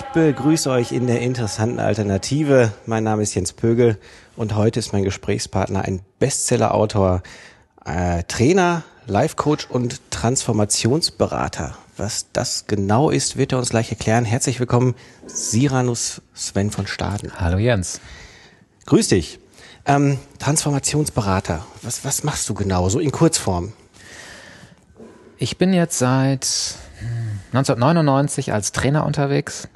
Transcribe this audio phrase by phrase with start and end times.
[0.00, 2.72] Ich begrüße euch in der interessanten Alternative.
[2.86, 3.98] Mein Name ist Jens Pögel
[4.34, 7.22] und heute ist mein Gesprächspartner ein Bestseller-Autor,
[7.84, 11.76] äh, Trainer, Life-Coach und Transformationsberater.
[11.98, 14.24] Was das genau ist, wird er uns gleich erklären.
[14.24, 14.94] Herzlich willkommen,
[15.26, 17.32] Siranus Sven von Staden.
[17.38, 18.00] Hallo Jens.
[18.86, 19.38] Grüß dich.
[19.84, 23.74] Ähm, Transformationsberater, was, was machst du genau, so in Kurzform?
[25.36, 26.48] Ich bin jetzt seit
[27.52, 29.68] 1999 als Trainer unterwegs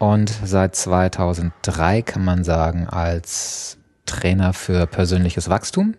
[0.00, 3.76] und seit 2003 kann man sagen als
[4.06, 5.94] Trainer für persönliches Wachstum.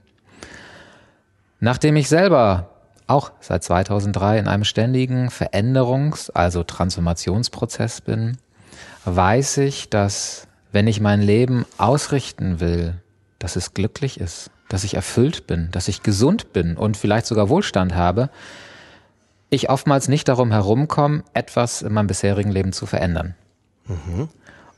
[1.59, 2.71] Nachdem ich selber
[3.05, 8.37] auch seit 2003 in einem ständigen Veränderungs-, also Transformationsprozess bin,
[9.05, 12.95] weiß ich, dass wenn ich mein Leben ausrichten will,
[13.37, 17.49] dass es glücklich ist, dass ich erfüllt bin, dass ich gesund bin und vielleicht sogar
[17.49, 18.31] Wohlstand habe,
[19.51, 23.35] ich oftmals nicht darum herumkomme, etwas in meinem bisherigen Leben zu verändern.
[23.91, 24.29] Mhm.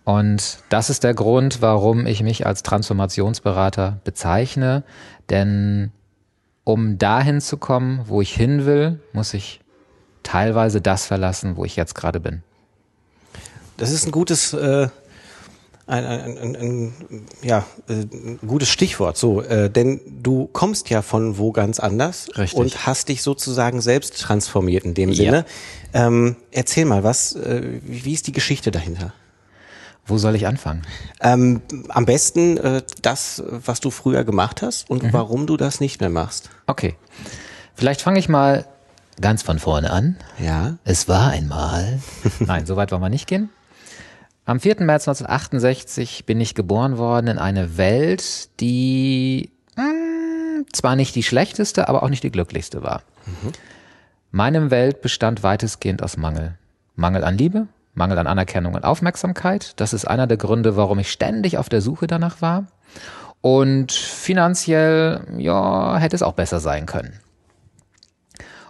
[0.05, 4.83] Und das ist der Grund, warum ich mich als Transformationsberater bezeichne.
[5.29, 5.91] Denn
[6.63, 9.61] um dahin zu kommen, wo ich hin will, muss ich
[10.23, 12.43] teilweise das verlassen, wo ich jetzt gerade bin.
[13.77, 14.89] Das ist ein gutes äh,
[15.93, 16.93] ein, ein, ein, ein
[17.41, 18.05] ja, äh,
[18.45, 19.17] gutes Stichwort.
[19.17, 22.59] So, äh, denn du kommst ja von wo ganz anders Richtig.
[22.59, 25.45] und hast dich sozusagen selbst transformiert in dem Sinne.
[25.93, 26.07] Ja.
[26.07, 29.13] Ähm, erzähl mal, was, äh, wie ist die Geschichte dahinter?
[30.05, 30.81] Wo soll ich anfangen?
[31.21, 35.13] Ähm, am besten äh, das, was du früher gemacht hast und mhm.
[35.13, 36.49] warum du das nicht mehr machst.
[36.67, 36.95] Okay.
[37.75, 38.65] Vielleicht fange ich mal
[39.21, 40.17] ganz von vorne an.
[40.39, 40.77] Ja.
[40.83, 41.99] Es war einmal.
[42.39, 43.49] Nein, so weit wollen wir nicht gehen.
[44.45, 44.81] Am 4.
[44.81, 51.23] März 1968 bin ich geboren worden in eine Welt, die mh, hm, zwar nicht die
[51.23, 53.03] schlechteste, aber auch nicht die glücklichste war.
[53.25, 53.53] Mhm.
[54.31, 56.57] Meine Welt bestand weitestgehend aus Mangel.
[56.95, 59.79] Mangel an Liebe, Mangel an Anerkennung und Aufmerksamkeit.
[59.79, 62.65] Das ist einer der Gründe, warum ich ständig auf der Suche danach war.
[63.39, 67.19] Und finanziell, ja, hätte es auch besser sein können.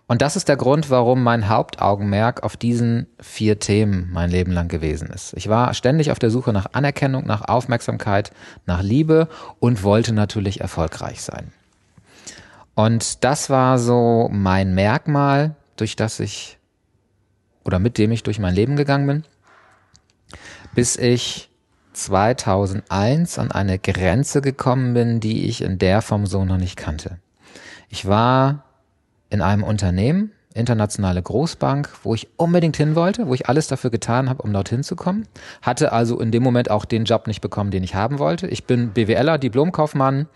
[0.08, 4.68] Und das ist der Grund, warum mein Hauptaugenmerk auf diesen vier Themen mein Leben lang
[4.68, 5.34] gewesen ist.
[5.36, 8.32] Ich war ständig auf der Suche nach Anerkennung, nach Aufmerksamkeit,
[8.66, 11.54] nach Liebe und wollte natürlich erfolgreich sein.
[12.76, 16.58] Und das war so mein Merkmal, durch das ich
[17.64, 19.24] oder mit dem ich durch mein Leben gegangen bin,
[20.76, 21.50] bis ich
[21.94, 27.20] 2001 an eine Grenze gekommen bin, die ich in der Form so noch nicht kannte.
[27.90, 28.63] Ich war
[29.34, 34.30] in einem Unternehmen, internationale Großbank, wo ich unbedingt hin wollte, wo ich alles dafür getan
[34.30, 35.28] habe, um dorthin zu kommen.
[35.64, 38.48] Hatte also in dem Moment auch den Job nicht bekommen, den ich haben wollte.
[38.48, 40.28] Ich bin BWLer, Diplomkaufmann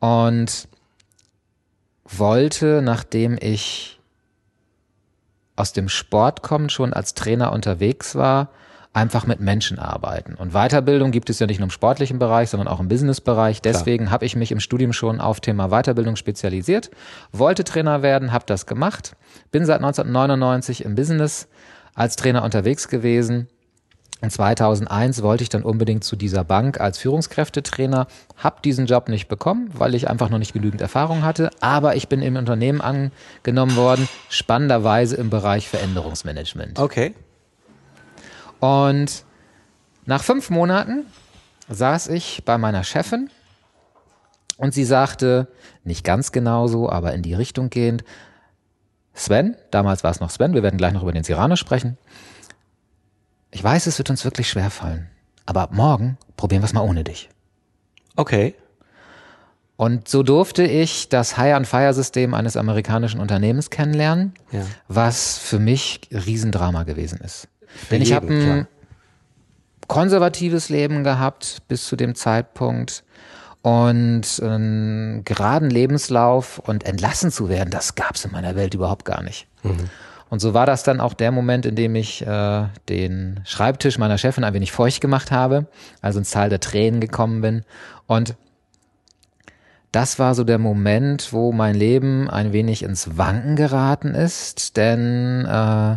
[0.00, 0.68] und
[2.04, 3.98] wollte, nachdem ich
[5.56, 8.50] aus dem Sport kommend schon als Trainer unterwegs war,
[8.92, 10.34] einfach mit Menschen arbeiten.
[10.34, 13.62] Und Weiterbildung gibt es ja nicht nur im sportlichen Bereich, sondern auch im Businessbereich.
[13.62, 16.90] Deswegen habe ich mich im Studium schon auf Thema Weiterbildung spezialisiert,
[17.32, 19.14] wollte Trainer werden, habe das gemacht,
[19.52, 21.46] bin seit 1999 im Business
[21.94, 23.48] als Trainer unterwegs gewesen.
[24.22, 29.28] In 2001 wollte ich dann unbedingt zu dieser Bank als Führungskräftetrainer, habe diesen Job nicht
[29.28, 33.76] bekommen, weil ich einfach noch nicht genügend Erfahrung hatte, aber ich bin im Unternehmen angenommen
[33.76, 36.78] worden, spannenderweise im Bereich Veränderungsmanagement.
[36.78, 37.14] Okay.
[38.60, 39.24] Und
[40.06, 41.06] nach fünf Monaten
[41.68, 43.30] saß ich bei meiner Chefin
[44.56, 45.48] und sie sagte,
[45.84, 48.04] nicht ganz genauso, aber in die Richtung gehend,
[49.14, 51.98] Sven, damals war es noch Sven, wir werden gleich noch über den Cyrano sprechen.
[53.50, 55.08] Ich weiß, es wird uns wirklich schwer fallen,
[55.46, 57.28] aber ab morgen probieren wir es mal ohne dich.
[58.16, 58.54] Okay.
[59.76, 64.66] Und so durfte ich das High-on-Fire-System eines amerikanischen Unternehmens kennenlernen, ja.
[64.88, 67.48] was für mich Riesendrama gewesen ist.
[67.74, 68.66] Für Denn ich habe ein
[69.88, 73.04] konservatives Leben gehabt bis zu dem Zeitpunkt
[73.62, 79.04] und einen geraden Lebenslauf und entlassen zu werden, das gab es in meiner Welt überhaupt
[79.04, 79.46] gar nicht.
[79.62, 79.90] Mhm.
[80.30, 84.16] Und so war das dann auch der Moment, in dem ich äh, den Schreibtisch meiner
[84.16, 85.66] Chefin ein wenig feucht gemacht habe,
[86.00, 87.64] also ins Tal der Tränen gekommen bin.
[88.06, 88.36] Und
[89.90, 95.44] das war so der Moment, wo mein Leben ein wenig ins Wanken geraten ist, denn
[95.46, 95.96] äh,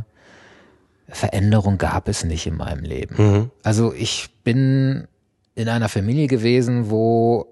[1.14, 3.16] Veränderung gab es nicht in meinem Leben.
[3.18, 3.52] Mhm.
[3.64, 5.08] Also ich bin
[5.56, 7.48] in einer Familie gewesen, wo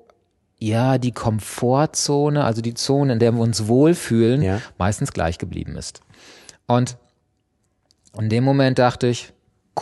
[0.57, 4.61] ja die Komfortzone, also die Zone, in der wir uns wohlfühlen, ja.
[4.77, 6.01] meistens gleich geblieben ist.
[6.67, 6.97] Und
[8.17, 9.33] in dem Moment dachte ich,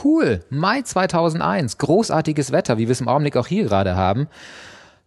[0.04, 4.28] cool, Mai 2001, großartiges Wetter, wie wir es im Augenblick auch hier gerade haben.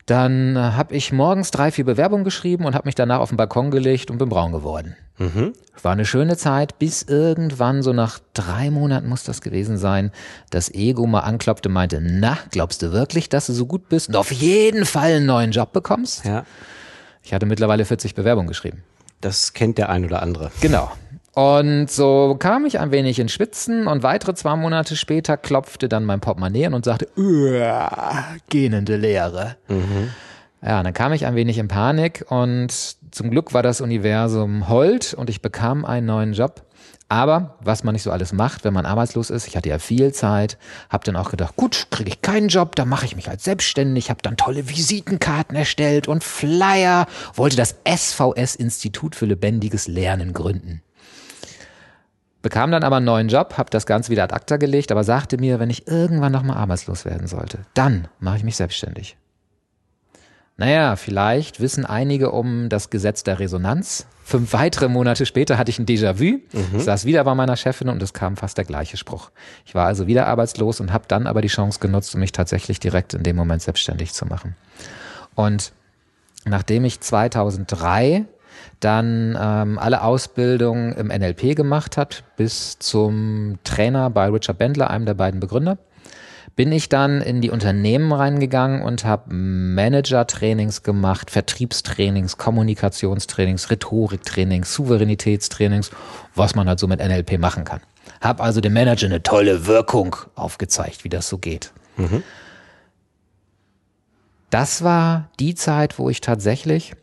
[0.06, 3.70] Dann habe ich morgens drei, vier Bewerbungen geschrieben und habe mich danach auf den Balkon
[3.70, 4.96] gelegt und bin braun geworden.
[5.22, 5.52] Mhm.
[5.82, 10.12] War eine schöne Zeit, bis irgendwann, so nach drei Monaten muss das gewesen sein,
[10.50, 14.16] das Ego mal anklopfte, meinte, na, glaubst du wirklich, dass du so gut bist und
[14.16, 16.24] auf jeden Fall einen neuen Job bekommst?
[16.24, 16.44] Ja,
[17.24, 18.82] Ich hatte mittlerweile 40 Bewerbungen geschrieben.
[19.20, 20.50] das kennt der ein oder andere.
[20.60, 20.90] Genau.
[21.34, 26.04] Und so kam ich ein wenig in Schwitzen und weitere zwei Monate später klopfte dann
[26.04, 29.56] mein Portemonnaie und sagte, "Uah, gähnende Leere.
[30.64, 32.70] Ja, dann kam ich ein wenig in Panik und
[33.10, 36.64] zum Glück war das Universum hold und ich bekam einen neuen Job.
[37.08, 40.12] Aber was man nicht so alles macht, wenn man arbeitslos ist, ich hatte ja viel
[40.12, 40.56] Zeit,
[40.88, 44.08] habe dann auch gedacht, gut, kriege ich keinen Job, dann mache ich mich als selbstständig,
[44.08, 50.80] habe dann tolle Visitenkarten erstellt und Flyer, wollte das SVS Institut für lebendiges Lernen gründen.
[52.40, 55.38] Bekam dann aber einen neuen Job, habe das Ganze wieder ad acta gelegt, aber sagte
[55.38, 59.16] mir, wenn ich irgendwann nochmal arbeitslos werden sollte, dann mache ich mich selbstständig.
[60.56, 64.06] Naja, vielleicht wissen einige um das Gesetz der Resonanz.
[64.24, 66.40] Fünf weitere Monate später hatte ich ein Déjà-vu,
[66.76, 69.30] Ich saß wieder bei meiner Chefin und es kam fast der gleiche Spruch.
[69.66, 72.78] Ich war also wieder arbeitslos und habe dann aber die Chance genutzt, um mich tatsächlich
[72.78, 74.54] direkt in dem Moment selbstständig zu machen.
[75.34, 75.72] Und
[76.44, 78.26] nachdem ich 2003
[78.80, 85.06] dann ähm, alle Ausbildungen im NLP gemacht hat, bis zum Trainer bei Richard Bendler, einem
[85.06, 85.78] der beiden Begründer,
[86.56, 95.90] bin ich dann in die Unternehmen reingegangen und habe Manager-Trainings gemacht, Vertriebstrainings, Kommunikationstrainings, Rhetoriktrainings, Souveränitätstrainings,
[96.34, 97.80] was man halt so mit NLP machen kann.
[98.20, 101.72] Hab also dem Manager eine tolle Wirkung aufgezeigt, wie das so geht.
[104.50, 106.94] Das war die Zeit, wo ich tatsächlich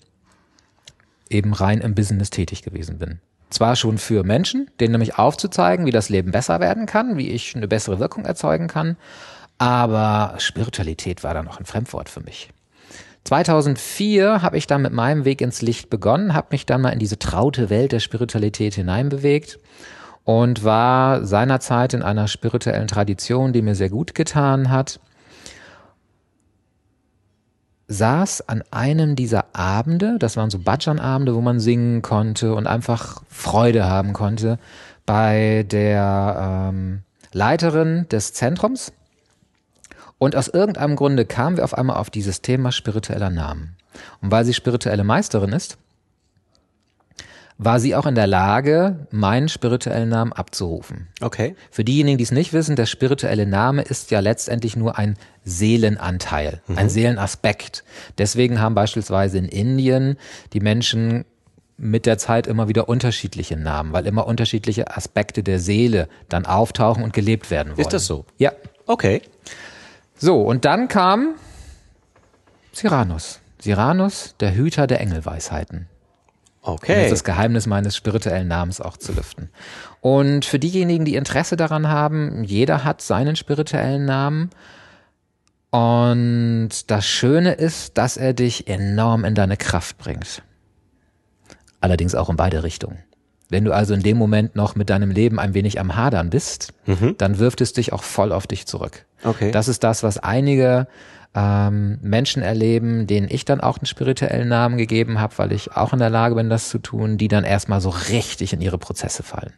[1.30, 3.19] eben rein im Business tätig gewesen bin.
[3.50, 7.56] Zwar schon für Menschen, denen nämlich aufzuzeigen, wie das Leben besser werden kann, wie ich
[7.56, 8.96] eine bessere Wirkung erzeugen kann,
[9.57, 12.50] aber Spiritualität war dann noch ein Fremdwort für mich.
[13.25, 17.00] 2004 habe ich dann mit meinem Weg ins Licht begonnen, habe mich dann mal in
[17.00, 19.60] diese traute Welt der Spiritualität hineinbewegt
[20.24, 25.00] und war seinerzeit in einer spirituellen Tradition, die mir sehr gut getan hat
[27.89, 33.24] saß an einem dieser Abende, das waren so Bhajan-Abende, wo man singen konnte und einfach
[33.30, 34.59] Freude haben konnte,
[35.06, 37.01] bei der ähm,
[37.33, 38.94] Leiterin des Zentrums.
[40.19, 43.75] Und aus irgendeinem Grunde kamen wir auf einmal auf dieses Thema spiritueller Namen.
[44.21, 45.77] Und weil sie spirituelle Meisterin ist,
[47.59, 51.09] war sie auch in der Lage, meinen spirituellen Namen abzurufen.
[51.19, 51.56] Okay.
[51.69, 56.61] Für diejenigen, die es nicht wissen, der spirituelle Name ist ja letztendlich nur ein Seelenanteil,
[56.73, 57.83] ein Seelenaspekt.
[58.17, 60.17] Deswegen haben beispielsweise in Indien
[60.53, 61.25] die Menschen
[61.75, 67.03] mit der Zeit immer wieder unterschiedliche Namen, weil immer unterschiedliche Aspekte der Seele dann auftauchen
[67.03, 67.79] und gelebt werden wollen.
[67.79, 68.25] Ist das so?
[68.37, 68.54] Ja.
[68.85, 69.21] Okay.
[70.16, 71.35] So, und dann kam
[72.73, 73.18] Cyrano.
[73.61, 74.07] Cyrano,
[74.39, 75.87] der Hüter der Engelweisheiten.
[76.71, 77.02] Um Okay.
[77.02, 79.49] jetzt das Geheimnis meines spirituellen Namens auch zu lüften.
[80.02, 84.49] Und für diejenigen, die Interesse daran haben, jeder hat seinen spirituellen Namen.
[85.71, 90.42] Und das Schöne ist, dass er dich enorm in deine Kraft bringt.
[91.81, 92.99] Allerdings auch in beide Richtungen.
[93.49, 96.73] Wenn du also in dem Moment noch mit deinem Leben ein wenig am Hadern bist,
[97.18, 99.06] dann wirft es dich auch voll auf dich zurück.
[99.23, 99.52] Okay.
[99.52, 100.88] Das ist das, was einige
[101.36, 105.94] ähm, Menschen erleben, denen ich dann auch einen spirituellen Namen gegeben habe, weil ich auch
[105.94, 109.24] in der Lage bin, das zu tun, die dann erstmal so richtig in ihre Prozesse
[109.24, 109.54] fallen.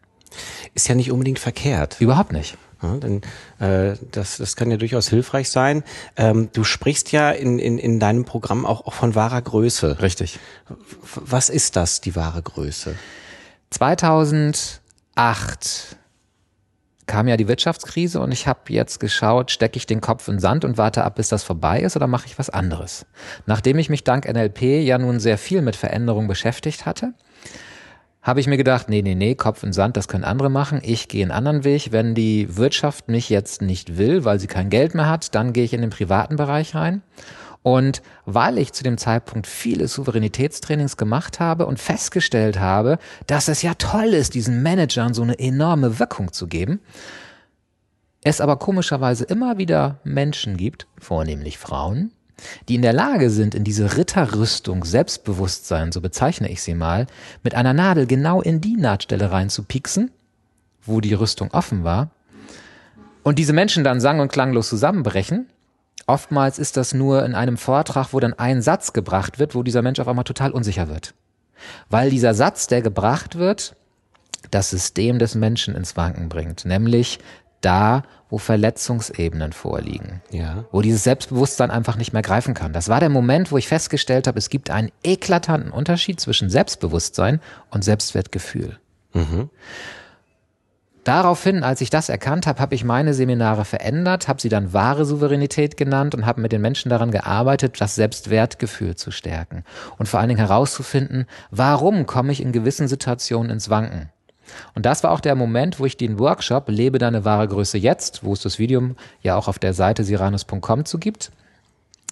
[0.73, 1.97] Ist ja nicht unbedingt verkehrt.
[1.99, 2.57] Überhaupt nicht.
[2.81, 3.21] Ja, denn
[3.59, 5.83] äh, das, das kann ja durchaus hilfreich sein.
[6.17, 10.01] Ähm, du sprichst ja in, in, in deinem Programm auch, auch von wahrer Größe.
[10.01, 10.39] Richtig.
[11.03, 12.95] Was ist das, die wahre Größe?
[13.69, 14.81] 2008
[17.11, 20.63] kam ja die Wirtschaftskrise und ich habe jetzt geschaut, stecke ich den Kopf in Sand
[20.63, 23.05] und warte ab, bis das vorbei ist oder mache ich was anderes.
[23.45, 27.13] Nachdem ich mich dank NLP ja nun sehr viel mit Veränderung beschäftigt hatte,
[28.21, 30.79] habe ich mir gedacht, nee, nee, nee, Kopf in Sand, das können andere machen.
[30.83, 31.91] Ich gehe einen anderen Weg.
[31.91, 35.65] Wenn die Wirtschaft mich jetzt nicht will, weil sie kein Geld mehr hat, dann gehe
[35.65, 37.01] ich in den privaten Bereich rein.
[37.63, 43.61] Und weil ich zu dem Zeitpunkt viele Souveränitätstrainings gemacht habe und festgestellt habe, dass es
[43.61, 46.79] ja toll ist, diesen Managern so eine enorme Wirkung zu geben,
[48.23, 52.11] es aber komischerweise immer wieder Menschen gibt, vornehmlich Frauen,
[52.67, 57.05] die in der Lage sind, in diese Ritterrüstung Selbstbewusstsein, so bezeichne ich sie mal,
[57.43, 60.11] mit einer Nadel genau in die Nahtstelle reinzupieksen,
[60.83, 62.09] wo die Rüstung offen war,
[63.23, 65.47] und diese Menschen dann sang- und klanglos zusammenbrechen.
[66.11, 69.81] Oftmals ist das nur in einem Vortrag, wo dann ein Satz gebracht wird, wo dieser
[69.81, 71.13] Mensch auf einmal total unsicher wird.
[71.89, 73.77] Weil dieser Satz, der gebracht wird,
[74.49, 77.19] das System des Menschen ins Wanken bringt, nämlich
[77.61, 80.21] da, wo Verletzungsebenen vorliegen.
[80.31, 80.65] Ja.
[80.73, 82.73] Wo dieses Selbstbewusstsein einfach nicht mehr greifen kann.
[82.73, 87.39] Das war der Moment, wo ich festgestellt habe, es gibt einen eklatanten Unterschied zwischen Selbstbewusstsein
[87.69, 88.79] und Selbstwertgefühl.
[91.03, 95.03] Daraufhin, als ich das erkannt habe, habe ich meine Seminare verändert, habe sie dann wahre
[95.03, 99.63] Souveränität genannt und habe mit den Menschen daran gearbeitet, das Selbstwertgefühl zu stärken
[99.97, 104.09] und vor allen Dingen herauszufinden, warum komme ich in gewissen Situationen ins Wanken.
[104.75, 108.23] Und das war auch der Moment, wo ich den Workshop Lebe deine wahre Größe jetzt,
[108.23, 108.91] wo es das Video
[109.23, 111.31] ja auch auf der Seite siranus.com zu gibt,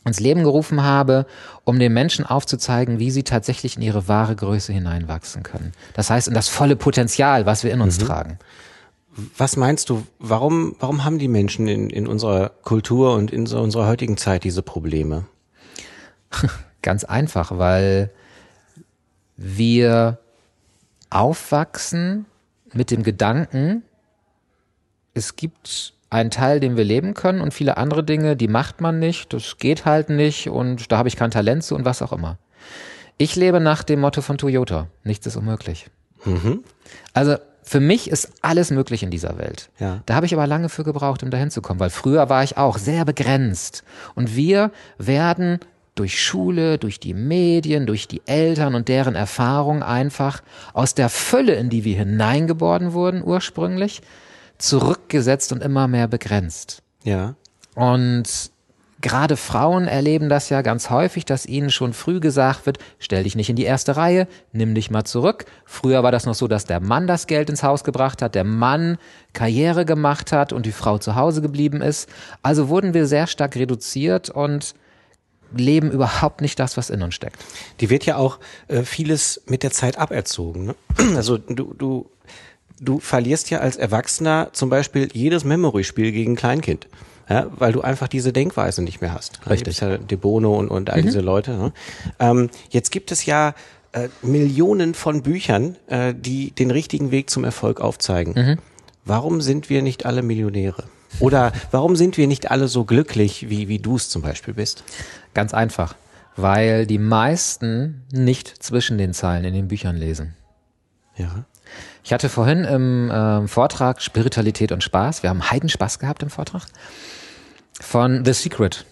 [0.05, 1.27] ins Leben gerufen habe,
[1.63, 5.73] um den Menschen aufzuzeigen, wie sie tatsächlich in ihre wahre Größe hineinwachsen können.
[5.93, 8.39] Das heißt, in das volle Potenzial, was wir in uns tragen.
[9.37, 13.59] Was meinst du, warum, warum haben die Menschen in, in unserer Kultur und in so
[13.59, 15.25] unserer heutigen Zeit diese Probleme?
[16.81, 18.11] Ganz einfach, weil
[19.35, 20.19] wir
[21.09, 22.25] aufwachsen
[22.73, 23.83] mit dem Gedanken,
[25.13, 28.99] es gibt einen Teil, den wir leben können und viele andere Dinge, die macht man
[28.99, 32.13] nicht, das geht halt nicht und da habe ich kein Talent zu und was auch
[32.13, 32.37] immer.
[33.17, 35.87] Ich lebe nach dem Motto von Toyota, nichts ist unmöglich.
[37.13, 37.35] Also
[37.69, 39.69] für mich ist alles möglich in dieser Welt.
[39.77, 40.01] Ja.
[40.07, 42.57] Da habe ich aber lange für gebraucht, um dahin zu kommen, weil früher war ich
[42.57, 43.83] auch sehr begrenzt.
[44.15, 45.59] Und wir werden
[45.93, 50.41] durch Schule, durch die Medien, durch die Eltern und deren Erfahrung einfach
[50.73, 54.01] aus der Fülle, in die wir hineingeboren wurden ursprünglich,
[54.57, 56.81] zurückgesetzt und immer mehr begrenzt.
[57.03, 57.35] Ja.
[57.75, 58.49] Und
[59.01, 63.35] gerade Frauen erleben das ja ganz häufig, dass ihnen schon früh gesagt wird, stell dich
[63.35, 65.45] nicht in die erste Reihe, nimm dich mal zurück.
[65.65, 68.43] Früher war das noch so, dass der Mann das Geld ins Haus gebracht hat, der
[68.43, 68.97] Mann
[69.33, 72.09] Karriere gemacht hat und die Frau zu Hause geblieben ist.
[72.41, 74.75] Also wurden wir sehr stark reduziert und
[75.55, 77.37] leben überhaupt nicht das, was in uns steckt.
[77.79, 80.65] Die wird ja auch äh, vieles mit der Zeit aberzogen.
[80.65, 80.75] Ne?
[81.15, 82.09] Also du, du,
[82.79, 86.87] du verlierst ja als Erwachsener zum Beispiel jedes Memory-Spiel gegen ein Kleinkind.
[87.29, 89.47] Ja, weil du einfach diese Denkweise nicht mehr hast.
[89.47, 89.79] Richtig.
[89.81, 91.51] Ja, De Bono und, und all diese Leute.
[91.51, 91.73] Ne?
[92.17, 93.53] Ähm, jetzt gibt es ja
[93.91, 98.59] äh, Millionen von Büchern, äh, die den richtigen Weg zum Erfolg aufzeigen.
[99.05, 100.83] Warum sind wir nicht alle Millionäre?
[101.19, 104.83] Oder warum sind wir nicht alle so glücklich, wie, wie du es zum Beispiel bist?
[105.33, 105.95] Ganz einfach,
[106.35, 110.35] weil die meisten nicht zwischen den Zeilen in den Büchern lesen.
[111.17, 111.45] Ja.
[112.03, 116.65] Ich hatte vorhin im ähm, Vortrag Spiritualität und Spaß, wir haben Heidenspaß gehabt im Vortrag,
[117.79, 118.85] von The Secret,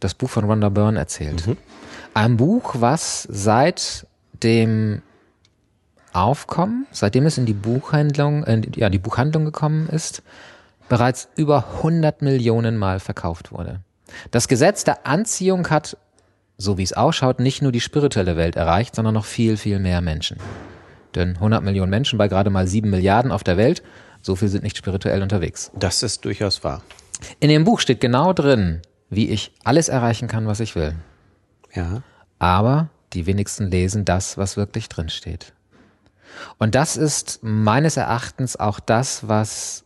[0.00, 1.44] das Buch von Rhonda Byrne erzählt.
[2.14, 4.06] Ein Buch, was seit
[4.42, 5.02] dem
[6.12, 10.22] Aufkommen, seitdem es in die Buchhandlung, äh, ja, die Buchhandlung gekommen ist,
[10.88, 13.80] bereits über 100 Millionen Mal verkauft wurde.
[14.30, 15.96] Das Gesetz der Anziehung hat,
[16.56, 20.00] so wie es ausschaut, nicht nur die spirituelle Welt erreicht, sondern noch viel, viel mehr
[20.00, 20.38] Menschen.
[21.14, 23.82] Denn 100 Millionen Menschen bei gerade mal 7 Milliarden auf der Welt,
[24.22, 25.70] so viel sind nicht spirituell unterwegs.
[25.74, 26.82] Das ist durchaus wahr.
[27.40, 30.94] In dem Buch steht genau drin, wie ich alles erreichen kann, was ich will.
[31.72, 32.02] Ja.
[32.38, 35.52] Aber die wenigsten lesen das, was wirklich drin steht.
[36.58, 39.84] Und das ist meines Erachtens auch das, was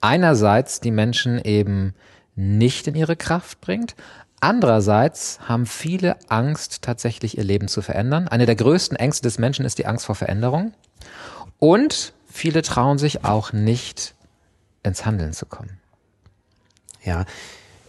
[0.00, 1.94] einerseits die Menschen eben
[2.34, 3.94] nicht in ihre Kraft bringt.
[4.40, 8.26] Andererseits haben viele Angst, tatsächlich ihr Leben zu verändern.
[8.26, 10.72] Eine der größten Ängste des Menschen ist die Angst vor Veränderung.
[11.58, 14.14] Und viele trauen sich auch nicht,
[14.82, 15.78] ins Handeln zu kommen.
[17.04, 17.24] Ja,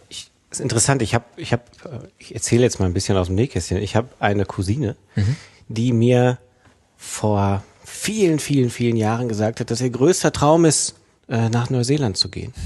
[0.08, 1.02] ich, ist interessant.
[1.02, 1.62] Ich habe, ich habe,
[2.18, 3.78] ich erzähle jetzt mal ein bisschen aus dem Nähkästchen.
[3.78, 4.96] Ich habe eine Cousine,
[5.68, 6.38] die mir
[6.96, 10.94] vor vielen, vielen, vielen Jahren gesagt hat, dass ihr größter Traum ist,
[11.28, 12.52] äh, nach Neuseeland zu gehen.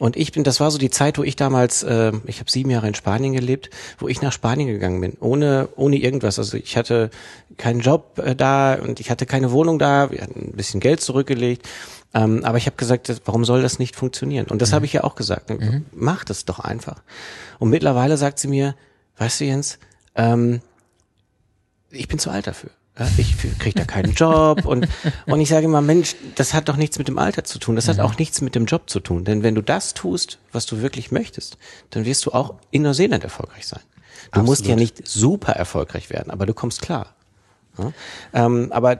[0.00, 2.70] Und ich bin, das war so die Zeit, wo ich damals, äh, ich habe sieben
[2.70, 6.38] Jahre in Spanien gelebt, wo ich nach Spanien gegangen bin, ohne ohne irgendwas.
[6.38, 7.10] Also ich hatte
[7.58, 10.10] keinen Job äh, da und ich hatte keine Wohnung da.
[10.10, 11.68] Wir hatten ein bisschen Geld zurückgelegt,
[12.12, 14.46] ähm, aber ich habe gesagt, warum soll das nicht funktionieren?
[14.46, 15.50] Und das habe ich ja auch gesagt.
[15.92, 17.02] Mach das doch einfach.
[17.58, 18.74] Und mittlerweile sagt sie mir,
[19.18, 19.78] weißt du Jens,
[20.16, 20.60] ähm,
[21.90, 22.70] ich bin zu alt dafür.
[23.16, 24.86] Ich kriege da keinen Job und,
[25.26, 27.76] und ich sage immer, Mensch, das hat doch nichts mit dem Alter zu tun.
[27.76, 29.24] Das hat auch nichts mit dem Job zu tun.
[29.24, 31.56] Denn wenn du das tust, was du wirklich möchtest,
[31.90, 33.80] dann wirst du auch in Neuseeland erfolgreich sein.
[34.32, 37.14] Du musst ja nicht super erfolgreich werden, aber du kommst klar.
[37.80, 37.92] Ja?
[38.46, 38.98] Ähm, aber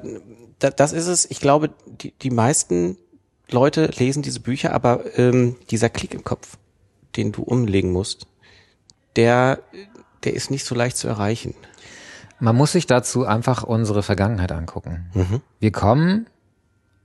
[0.58, 1.30] da, das ist es.
[1.30, 2.96] Ich glaube, die, die meisten
[3.50, 6.56] Leute lesen diese Bücher, aber ähm, dieser Klick im Kopf,
[7.16, 8.26] den du umlegen musst,
[9.16, 9.60] der,
[10.25, 11.54] der ist nicht so leicht zu erreichen.
[12.38, 15.10] Man muss sich dazu einfach unsere Vergangenheit angucken.
[15.58, 16.26] Wir kommen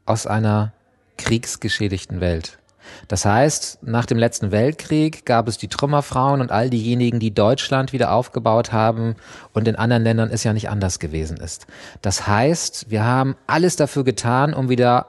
[0.05, 0.74] aus einer
[1.17, 2.60] kriegsgeschädigten Welt.
[3.08, 7.94] Das heißt, nach dem letzten Weltkrieg gab es die Trümmerfrauen und all diejenigen, die Deutschland
[7.94, 9.15] wieder aufgebaut haben
[9.54, 11.68] und in anderen Ländern es ja nicht anders gewesen ist.
[12.01, 15.08] Das heißt, wir haben alles dafür getan, um wieder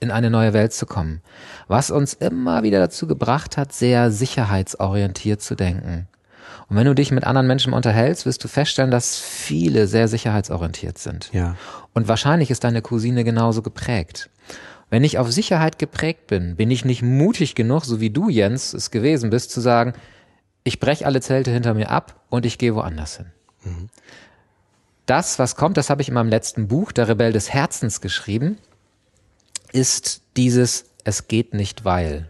[0.00, 1.22] in eine neue Welt zu kommen,
[1.68, 6.08] was uns immer wieder dazu gebracht hat, sehr sicherheitsorientiert zu denken.
[6.68, 10.98] Und wenn du dich mit anderen Menschen unterhältst, wirst du feststellen, dass viele sehr sicherheitsorientiert
[10.98, 11.30] sind.
[11.32, 11.54] Ja.
[11.92, 14.30] Und wahrscheinlich ist deine Cousine genauso geprägt.
[14.92, 18.74] Wenn ich auf Sicherheit geprägt bin, bin ich nicht mutig genug, so wie du, Jens,
[18.74, 19.94] es gewesen bist, zu sagen,
[20.64, 23.32] ich breche alle Zelte hinter mir ab und ich gehe woanders hin.
[23.64, 23.88] Mhm.
[25.06, 28.58] Das, was kommt, das habe ich in meinem letzten Buch, Der Rebell des Herzens, geschrieben,
[29.72, 32.28] ist dieses Es geht nicht weil.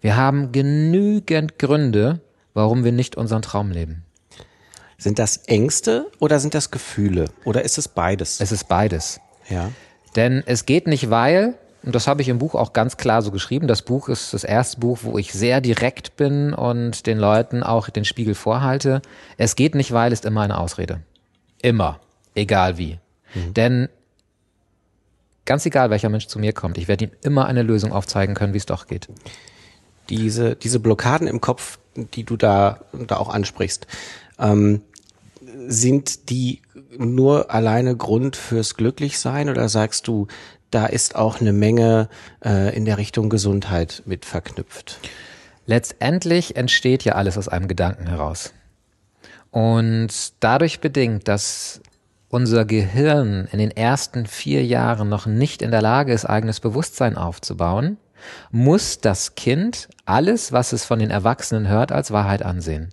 [0.00, 2.18] Wir haben genügend Gründe,
[2.54, 4.04] warum wir nicht unseren Traum leben.
[4.98, 7.26] Sind das Ängste oder sind das Gefühle?
[7.44, 8.40] Oder ist es beides?
[8.40, 9.20] Es ist beides.
[9.48, 9.70] Ja.
[10.16, 13.30] Denn es geht nicht, weil, und das habe ich im Buch auch ganz klar so
[13.30, 17.62] geschrieben, das Buch ist das erste Buch, wo ich sehr direkt bin und den Leuten
[17.62, 19.02] auch den Spiegel vorhalte.
[19.36, 21.00] Es geht nicht, weil ist immer eine Ausrede.
[21.62, 22.00] Immer.
[22.34, 22.98] Egal wie.
[23.34, 23.54] Mhm.
[23.54, 23.88] Denn
[25.44, 28.52] ganz egal, welcher Mensch zu mir kommt, ich werde ihm immer eine Lösung aufzeigen können,
[28.52, 29.08] wie es doch geht.
[30.08, 33.86] Diese, diese Blockaden im Kopf, die du da, da auch ansprichst,
[34.38, 34.82] ähm,
[35.70, 36.62] sind die
[36.98, 40.26] nur alleine Grund fürs Glücklichsein oder sagst du,
[40.70, 42.08] da ist auch eine Menge
[42.44, 44.98] äh, in der Richtung Gesundheit mit verknüpft?
[45.66, 48.52] Letztendlich entsteht ja alles aus einem Gedanken heraus.
[49.52, 50.08] Und
[50.40, 51.80] dadurch bedingt, dass
[52.28, 57.16] unser Gehirn in den ersten vier Jahren noch nicht in der Lage ist, eigenes Bewusstsein
[57.16, 57.96] aufzubauen,
[58.50, 62.92] muss das Kind alles, was es von den Erwachsenen hört, als Wahrheit ansehen.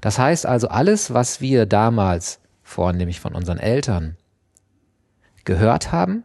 [0.00, 4.16] Das heißt also, alles, was wir damals, vornehmlich von unseren Eltern,
[5.44, 6.24] gehört haben,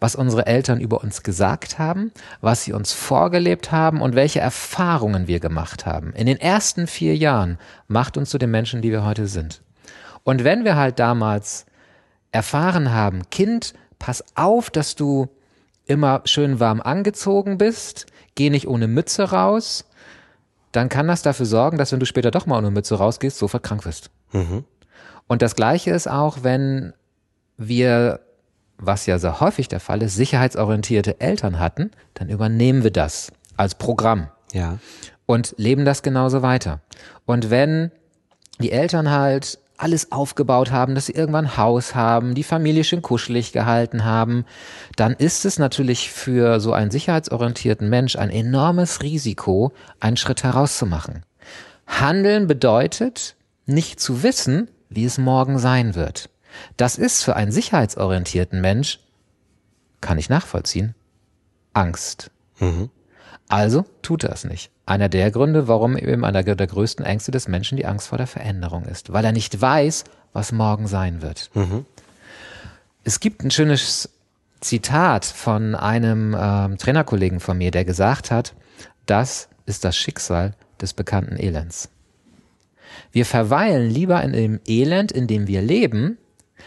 [0.00, 5.26] was unsere Eltern über uns gesagt haben, was sie uns vorgelebt haben und welche Erfahrungen
[5.26, 6.12] wir gemacht haben.
[6.12, 9.62] In den ersten vier Jahren macht uns zu den Menschen, die wir heute sind.
[10.22, 11.66] Und wenn wir halt damals
[12.32, 15.28] erfahren haben, Kind, pass auf, dass du
[15.86, 19.84] immer schön warm angezogen bist, geh nicht ohne Mütze raus,
[20.76, 23.62] dann kann das dafür sorgen, dass wenn du später doch mal ohne Mütze rausgehst, sofort
[23.62, 24.10] krank wirst.
[24.32, 24.64] Mhm.
[25.26, 26.92] Und das Gleiche ist auch, wenn
[27.56, 28.20] wir,
[28.76, 33.76] was ja sehr häufig der Fall ist, sicherheitsorientierte Eltern hatten, dann übernehmen wir das als
[33.76, 34.28] Programm.
[34.52, 34.78] Ja.
[35.26, 36.80] Und leben das genauso weiter.
[37.24, 37.92] Und wenn
[38.58, 43.02] die Eltern halt alles aufgebaut haben, dass sie irgendwann ein Haus haben, die Familie schön
[43.02, 44.44] kuschelig gehalten haben,
[44.96, 51.24] dann ist es natürlich für so einen sicherheitsorientierten Mensch ein enormes Risiko, einen Schritt herauszumachen.
[51.86, 56.30] Handeln bedeutet, nicht zu wissen, wie es morgen sein wird.
[56.76, 59.00] Das ist für einen sicherheitsorientierten Mensch,
[60.00, 60.94] kann ich nachvollziehen,
[61.72, 62.30] Angst.
[62.60, 62.90] Mhm.
[63.48, 64.70] Also tut er es nicht.
[64.86, 68.26] Einer der Gründe, warum eben einer der größten Ängste des Menschen die Angst vor der
[68.26, 71.50] Veränderung ist, weil er nicht weiß, was morgen sein wird.
[71.54, 71.86] Mhm.
[73.04, 74.10] Es gibt ein schönes
[74.60, 78.54] Zitat von einem ähm, Trainerkollegen von mir, der gesagt hat,
[79.06, 81.90] das ist das Schicksal des bekannten Elends.
[83.12, 86.18] Wir verweilen lieber in dem Elend, in dem wir leben,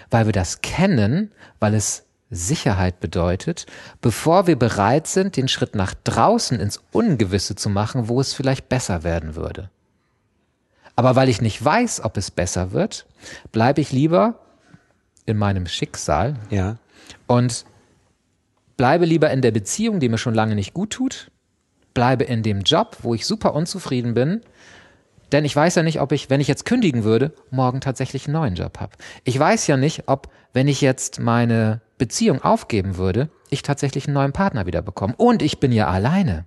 [0.10, 3.66] weil wir das kennen, weil es Sicherheit bedeutet,
[4.02, 8.70] bevor wir bereit sind, den Schritt nach draußen ins Ungewisse zu machen, wo es vielleicht
[8.70, 9.70] besser werden würde.
[10.96, 13.06] Aber weil ich nicht weiß, ob es besser wird,
[13.52, 14.40] bleibe ich lieber
[15.26, 16.78] in meinem Schicksal ja.
[17.28, 17.66] und
[18.78, 21.32] bleibe lieber in der Beziehung, die mir schon lange nicht gut tut,
[21.94, 24.42] bleibe in dem Job, wo ich super unzufrieden bin,
[25.32, 28.34] denn ich weiß ja nicht, ob ich, wenn ich jetzt kündigen würde, morgen tatsächlich einen
[28.34, 28.94] neuen Job habe.
[29.24, 34.14] Ich weiß ja nicht, ob, wenn ich jetzt meine Beziehung aufgeben würde, ich tatsächlich einen
[34.14, 35.16] neuen Partner wieder bekomme.
[35.18, 36.46] Und ich bin ja alleine.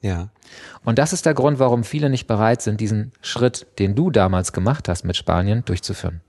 [0.00, 0.30] Ja.
[0.84, 4.52] Und das ist der Grund, warum viele nicht bereit sind, diesen Schritt, den du damals
[4.52, 6.20] gemacht hast mit Spanien, durchzuführen.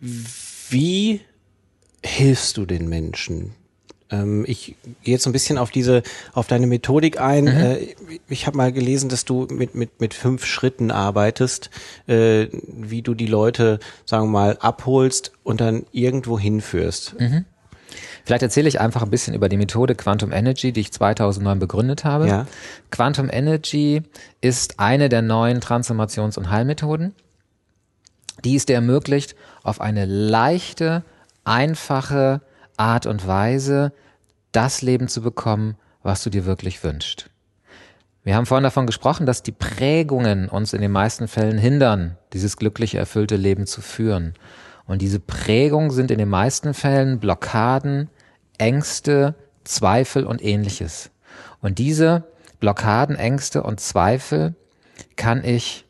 [0.00, 1.22] Wie
[2.04, 3.54] hilfst du den Menschen?
[4.10, 7.44] Ähm, ich gehe jetzt so ein bisschen auf diese, auf deine Methodik ein.
[7.44, 7.50] Mhm.
[7.50, 7.78] Äh,
[8.28, 11.70] ich habe mal gelesen, dass du mit, mit, mit fünf Schritten arbeitest,
[12.06, 17.16] äh, wie du die Leute, sagen wir mal, abholst und dann irgendwo hinführst.
[17.18, 17.44] Mhm.
[18.24, 22.04] Vielleicht erzähle ich einfach ein bisschen über die Methode Quantum Energy, die ich 2009 begründet
[22.04, 22.26] habe.
[22.26, 22.46] Ja.
[22.90, 24.02] Quantum Energy
[24.40, 27.14] ist eine der neuen Transformations- und Heilmethoden,
[28.44, 31.04] die es dir ermöglicht, auf eine leichte,
[31.44, 32.40] einfache
[32.76, 33.92] Art und Weise
[34.52, 37.30] das Leben zu bekommen, was du dir wirklich wünschst.
[38.24, 42.56] Wir haben vorhin davon gesprochen, dass die Prägungen uns in den meisten Fällen hindern, dieses
[42.56, 44.34] glückliche, erfüllte Leben zu führen.
[44.86, 48.10] Und diese Prägungen sind in den meisten Fällen Blockaden,
[48.58, 49.34] Ängste,
[49.64, 51.10] Zweifel und ähnliches.
[51.60, 52.24] Und diese
[52.58, 54.54] Blockaden, Ängste und Zweifel
[55.16, 55.84] kann ich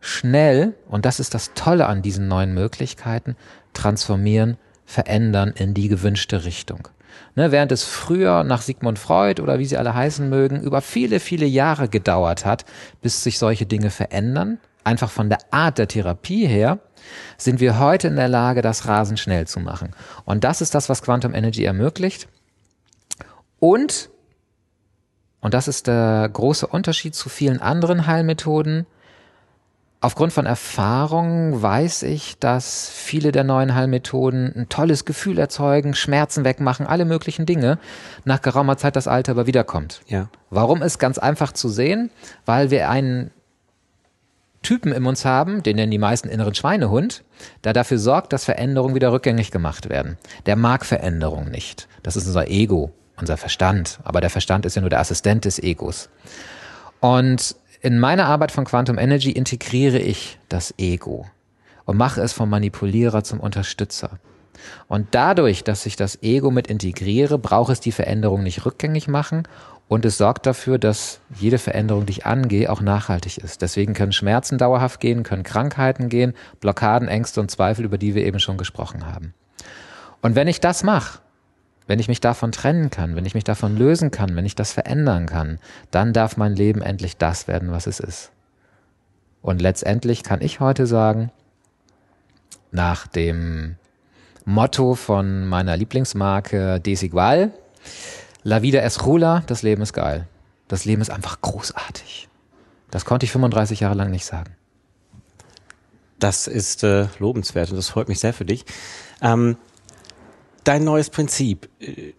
[0.00, 3.36] schnell, und das ist das Tolle an diesen neuen Möglichkeiten,
[3.72, 4.56] transformieren,
[4.92, 6.88] verändern in die gewünschte Richtung.
[7.34, 11.18] Ne, während es früher nach Sigmund Freud oder wie sie alle heißen mögen, über viele,
[11.18, 12.64] viele Jahre gedauert hat,
[13.00, 16.78] bis sich solche Dinge verändern, einfach von der Art der Therapie her,
[17.38, 19.90] sind wir heute in der Lage, das rasend schnell zu machen.
[20.24, 22.28] Und das ist das, was Quantum Energy ermöglicht.
[23.58, 24.10] Und,
[25.40, 28.86] und das ist der große Unterschied zu vielen anderen Heilmethoden,
[30.04, 36.44] Aufgrund von Erfahrung weiß ich, dass viele der neuen Heilmethoden ein tolles Gefühl erzeugen, Schmerzen
[36.44, 37.78] wegmachen, alle möglichen Dinge.
[38.24, 40.00] Nach geraumer Zeit das Alter aber wiederkommt.
[40.08, 40.28] Ja.
[40.50, 42.10] Warum ist ganz einfach zu sehen?
[42.44, 43.30] Weil wir einen
[44.62, 47.22] Typen in uns haben, den nennen die meisten inneren Schweinehund,
[47.62, 50.18] der dafür sorgt, dass Veränderungen wieder rückgängig gemacht werden.
[50.46, 51.86] Der mag Veränderung nicht.
[52.02, 54.00] Das ist unser Ego, unser Verstand.
[54.02, 56.08] Aber der Verstand ist ja nur der Assistent des Egos.
[56.98, 61.26] Und in meiner Arbeit von Quantum Energy integriere ich das Ego
[61.84, 64.20] und mache es vom Manipulierer zum Unterstützer.
[64.86, 69.48] Und dadurch, dass ich das Ego mit integriere, brauche es die Veränderung nicht rückgängig machen
[69.88, 73.62] und es sorgt dafür, dass jede Veränderung, die ich angehe, auch nachhaltig ist.
[73.62, 78.24] Deswegen können Schmerzen dauerhaft gehen, können Krankheiten gehen, Blockaden, Ängste und Zweifel, über die wir
[78.24, 79.34] eben schon gesprochen haben.
[80.20, 81.18] Und wenn ich das mache,
[81.86, 84.72] wenn ich mich davon trennen kann, wenn ich mich davon lösen kann, wenn ich das
[84.72, 85.58] verändern kann,
[85.90, 88.30] dann darf mein Leben endlich das werden, was es ist.
[89.42, 91.32] Und letztendlich kann ich heute sagen,
[92.70, 93.76] nach dem
[94.44, 97.52] Motto von meiner Lieblingsmarke Desigual,
[98.44, 100.26] La vida es rula, das Leben ist geil.
[100.68, 102.28] Das Leben ist einfach großartig.
[102.90, 104.56] Das konnte ich 35 Jahre lang nicht sagen.
[106.18, 108.64] Das ist äh, lobenswert und das freut mich sehr für dich.
[109.20, 109.56] Ähm,
[110.64, 111.68] dein neues Prinzip.
[111.80, 112.12] Äh,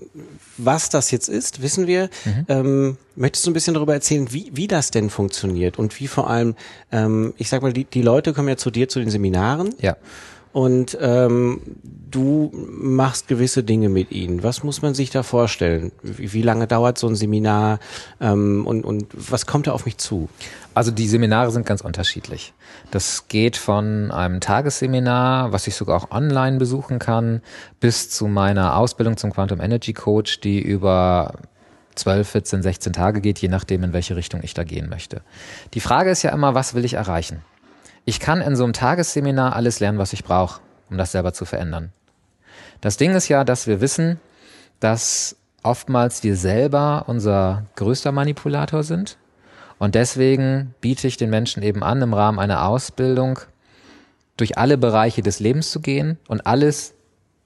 [0.57, 2.09] was das jetzt ist, wissen wir.
[2.25, 2.45] Mhm.
[2.47, 6.29] Ähm, möchtest du ein bisschen darüber erzählen, wie, wie das denn funktioniert und wie vor
[6.29, 6.55] allem,
[6.91, 9.73] ähm, ich sag mal, die, die Leute kommen ja zu dir zu den Seminaren.
[9.79, 9.97] Ja.
[10.53, 11.61] Und ähm,
[12.11, 14.43] du machst gewisse Dinge mit ihnen.
[14.43, 15.91] Was muss man sich da vorstellen?
[16.03, 17.79] Wie, wie lange dauert so ein Seminar
[18.21, 20.29] ähm, und, und was kommt da auf mich zu?
[20.75, 22.53] Also die Seminare sind ganz unterschiedlich.
[22.89, 27.41] Das geht von einem Tagesseminar, was ich sogar auch online besuchen kann,
[27.79, 31.33] bis zu meiner Ausbildung zum Quantum Energy Coach, die über
[31.95, 35.21] 12, 14, 16 Tage geht, je nachdem, in welche Richtung ich da gehen möchte.
[35.75, 37.43] Die Frage ist ja immer, was will ich erreichen?
[38.05, 40.59] Ich kann in so einem Tagesseminar alles lernen, was ich brauche,
[40.89, 41.93] um das selber zu verändern.
[42.81, 44.19] Das Ding ist ja, dass wir wissen,
[44.79, 49.17] dass oftmals wir selber unser größter Manipulator sind
[49.83, 53.39] und deswegen biete ich den Menschen eben an, im Rahmen einer Ausbildung
[54.37, 56.93] durch alle Bereiche des Lebens zu gehen und alles,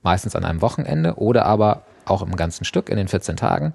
[0.04, 3.71] meistens an einem Wochenende oder aber auch im ganzen Stück in den 14 Tagen,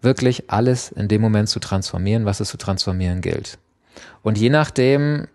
[0.00, 3.58] wirklich alles in dem Moment zu transformieren, was es zu transformieren gilt.
[4.24, 5.28] Und je nachdem,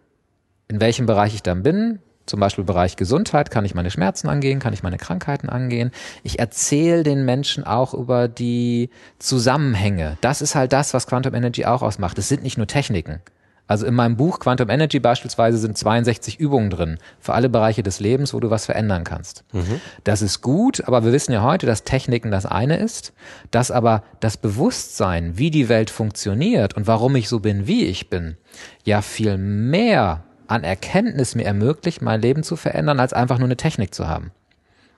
[0.67, 4.59] in welchem Bereich ich dann bin, zum Beispiel Bereich Gesundheit, kann ich meine Schmerzen angehen,
[4.59, 5.91] kann ich meine Krankheiten angehen.
[6.23, 10.17] Ich erzähle den Menschen auch über die Zusammenhänge.
[10.21, 12.17] Das ist halt das, was Quantum Energy auch ausmacht.
[12.19, 13.21] Es sind nicht nur Techniken.
[13.67, 17.99] Also in meinem Buch Quantum Energy beispielsweise sind 62 Übungen drin für alle Bereiche des
[17.99, 19.43] Lebens, wo du was verändern kannst.
[19.51, 19.81] Mhm.
[20.05, 23.13] Das ist gut, aber wir wissen ja heute, dass Techniken das eine ist,
[23.51, 28.09] dass aber das Bewusstsein, wie die Welt funktioniert und warum ich so bin, wie ich
[28.09, 28.37] bin,
[28.85, 33.57] ja viel mehr an Erkenntnis mir ermöglicht, mein Leben zu verändern, als einfach nur eine
[33.57, 34.31] Technik zu haben.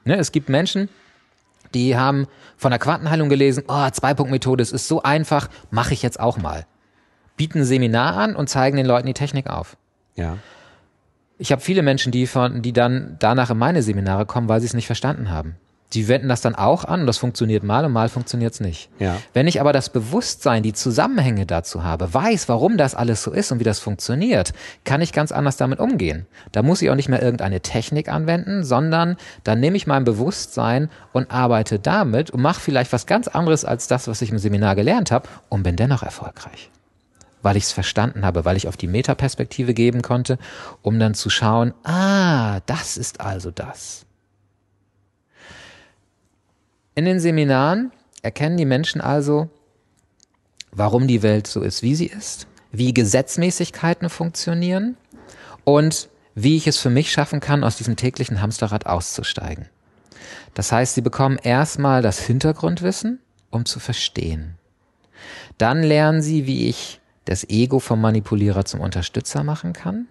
[0.05, 0.89] Ne, es gibt Menschen,
[1.73, 6.19] die haben von der Quantenheilung gelesen, oh, Zwei-Punkt-Methode, es ist so einfach, mache ich jetzt
[6.19, 6.65] auch mal.
[7.37, 9.77] Bieten ein Seminar an und zeigen den Leuten die Technik auf.
[10.15, 10.37] Ja.
[11.37, 14.67] Ich habe viele Menschen, die, von, die dann danach in meine Seminare kommen, weil sie
[14.67, 15.55] es nicht verstanden haben.
[15.93, 18.89] Die wenden das dann auch an und das funktioniert mal und mal funktioniert es nicht.
[18.99, 19.17] Ja.
[19.33, 23.51] Wenn ich aber das Bewusstsein, die Zusammenhänge dazu habe, weiß, warum das alles so ist
[23.51, 26.27] und wie das funktioniert, kann ich ganz anders damit umgehen.
[26.51, 30.89] Da muss ich auch nicht mehr irgendeine Technik anwenden, sondern dann nehme ich mein Bewusstsein
[31.11, 34.75] und arbeite damit und mache vielleicht was ganz anderes als das, was ich im Seminar
[34.75, 36.69] gelernt habe und bin dennoch erfolgreich.
[37.41, 40.37] Weil ich es verstanden habe, weil ich auf die Metaperspektive geben konnte,
[40.83, 44.05] um dann zu schauen, ah, das ist also das.
[46.99, 49.47] In den Seminaren erkennen die Menschen also,
[50.73, 54.97] warum die Welt so ist, wie sie ist, wie Gesetzmäßigkeiten funktionieren
[55.63, 59.69] und wie ich es für mich schaffen kann, aus diesem täglichen Hamsterrad auszusteigen.
[60.55, 64.55] Das heißt, sie bekommen erstmal das Hintergrundwissen, um zu verstehen.
[65.57, 70.09] Dann lernen sie, wie ich das Ego vom Manipulierer zum Unterstützer machen kann.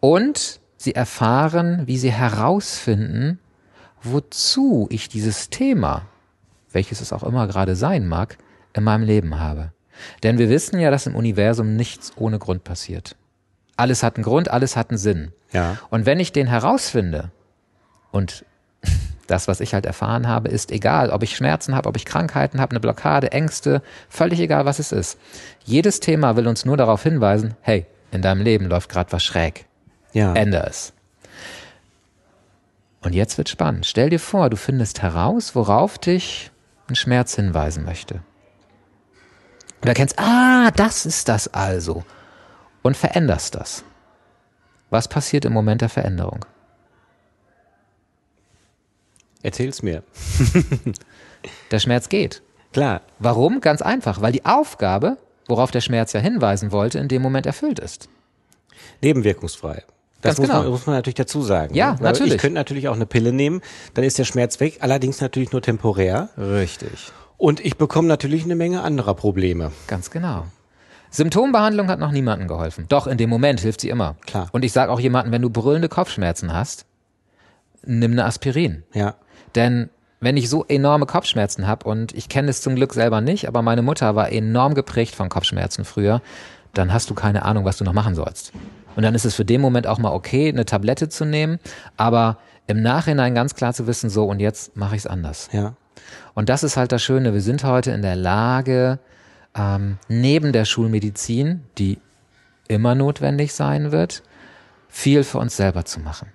[0.00, 3.40] Und sie erfahren, wie sie herausfinden,
[4.10, 6.02] wozu ich dieses Thema,
[6.72, 8.38] welches es auch immer gerade sein mag,
[8.72, 9.72] in meinem Leben habe.
[10.22, 13.16] Denn wir wissen ja, dass im Universum nichts ohne Grund passiert.
[13.76, 15.32] Alles hat einen Grund, alles hat einen Sinn.
[15.52, 15.78] Ja.
[15.90, 17.30] Und wenn ich den herausfinde
[18.10, 18.44] und
[19.26, 22.60] Das, was ich halt erfahren habe, ist egal, ob ich Schmerzen habe, ob ich Krankheiten
[22.60, 25.18] habe, eine Blockade, Ängste, völlig egal, was es ist.
[25.64, 29.66] Jedes Thema will uns nur darauf hinweisen, hey, in deinem Leben läuft gerade was schräg.
[30.12, 30.32] Ja.
[30.34, 30.92] Ändere es.
[33.06, 33.86] Und jetzt wird spannend.
[33.86, 36.50] Stell dir vor, du findest heraus, worauf dich
[36.88, 38.20] ein Schmerz hinweisen möchte.
[39.80, 42.04] Und erkennst, ah, das ist das also.
[42.82, 43.84] Und veränderst das.
[44.90, 46.44] Was passiert im Moment der Veränderung?
[49.40, 50.02] Erzähl's mir.
[51.70, 52.42] Der Schmerz geht.
[52.72, 53.02] Klar.
[53.20, 53.60] Warum?
[53.60, 55.16] Ganz einfach, weil die Aufgabe,
[55.46, 58.08] worauf der Schmerz ja hinweisen wollte, in dem Moment erfüllt ist.
[59.00, 59.84] Nebenwirkungsfrei.
[60.22, 60.62] Das muss, genau.
[60.62, 61.74] man, muss man natürlich dazu sagen.
[61.74, 61.98] Ja, ne?
[62.02, 62.34] Natürlich.
[62.34, 63.60] Ich könnte natürlich auch eine Pille nehmen,
[63.94, 66.30] dann ist der Schmerz weg, allerdings natürlich nur temporär.
[66.38, 67.12] Richtig.
[67.36, 69.72] Und ich bekomme natürlich eine Menge anderer Probleme.
[69.86, 70.46] Ganz genau.
[71.10, 72.86] Symptombehandlung hat noch niemandem geholfen.
[72.88, 74.16] Doch, in dem Moment hilft sie immer.
[74.26, 74.48] Klar.
[74.52, 76.86] Und ich sage auch jemandem, wenn du brüllende Kopfschmerzen hast,
[77.84, 78.82] nimm eine Aspirin.
[78.92, 79.14] Ja.
[79.54, 83.48] Denn wenn ich so enorme Kopfschmerzen habe und ich kenne es zum Glück selber nicht,
[83.48, 86.20] aber meine Mutter war enorm geprägt von Kopfschmerzen früher,
[86.74, 88.52] dann hast du keine Ahnung, was du noch machen sollst.
[88.96, 91.58] Und dann ist es für den Moment auch mal okay, eine Tablette zu nehmen,
[91.96, 95.48] aber im Nachhinein ganz klar zu wissen, so und jetzt mache ich es anders.
[95.52, 95.74] Ja.
[96.34, 97.32] Und das ist halt das Schöne.
[97.32, 98.98] Wir sind heute in der Lage,
[99.54, 101.98] ähm, neben der Schulmedizin, die
[102.68, 104.22] immer notwendig sein wird,
[104.88, 106.28] viel für uns selber zu machen.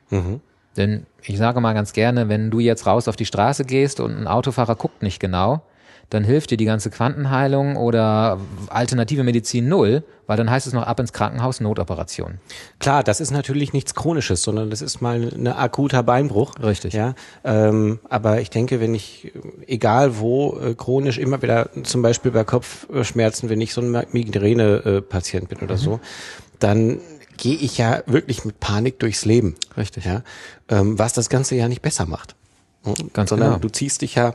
[0.78, 4.18] Denn ich sage mal ganz gerne, wenn du jetzt raus auf die Straße gehst und
[4.18, 5.62] ein Autofahrer guckt nicht genau,
[6.12, 10.84] dann hilft dir die ganze Quantenheilung oder alternative Medizin null, weil dann heißt es noch
[10.84, 12.40] ab ins Krankenhaus Notoperation.
[12.80, 16.52] Klar, das ist natürlich nichts Chronisches, sondern das ist mal ein akuter Beinbruch.
[16.62, 16.94] Richtig.
[16.94, 19.32] Ja, ähm, aber ich denke, wenn ich,
[19.68, 25.48] egal wo, äh, chronisch immer wieder, zum Beispiel bei Kopfschmerzen, wenn ich so ein Migräne-Patient
[25.48, 26.02] bin oder so,
[26.60, 27.00] dann
[27.38, 29.56] gehe ich ja wirklich mit Panik durchs Leben.
[29.78, 30.04] Richtig.
[30.04, 30.24] Ja,
[30.68, 32.36] ähm, was das Ganze ja nicht besser macht.
[33.14, 33.60] Ganz sondern genau.
[33.60, 34.34] du ziehst dich ja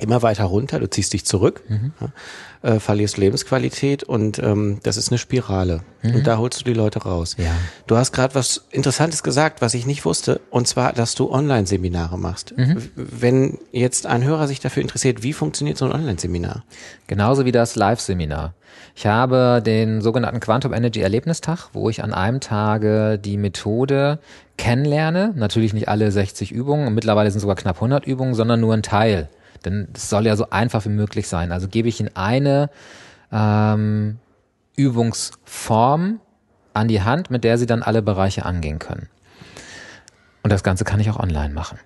[0.00, 1.92] immer weiter runter, du ziehst dich zurück, Mhm.
[2.00, 5.80] ja, äh, verlierst Lebensqualität und ähm, das ist eine Spirale.
[6.04, 7.36] Und da holst du die Leute raus.
[7.36, 7.44] Mhm.
[7.44, 7.50] Ja.
[7.88, 12.16] Du hast gerade was Interessantes gesagt, was ich nicht wusste, und zwar, dass du Online-Seminare
[12.18, 12.54] machst.
[12.56, 12.88] Mhm.
[12.94, 16.64] Wenn jetzt ein Hörer sich dafür interessiert, wie funktioniert so ein Online-Seminar?
[17.08, 18.54] Genauso wie das Live-Seminar.
[18.94, 24.18] Ich habe den sogenannten Quantum Energy Erlebnistag, wo ich an einem Tage die Methode
[24.56, 25.32] kennenlerne.
[25.36, 29.28] Natürlich nicht alle 60 Übungen, mittlerweile sind sogar knapp 100 Übungen, sondern nur ein Teil.
[29.64, 31.52] Denn es soll ja so einfach wie möglich sein.
[31.52, 32.70] Also gebe ich Ihnen eine
[33.32, 34.18] ähm,
[34.76, 36.20] Übungsform
[36.74, 39.08] an die Hand, mit der Sie dann alle Bereiche angehen können.
[40.42, 41.78] Und das Ganze kann ich auch online machen.